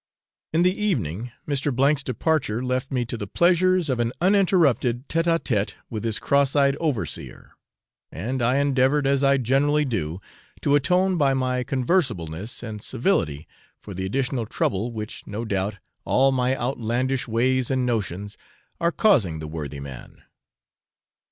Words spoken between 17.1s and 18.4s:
ways and notions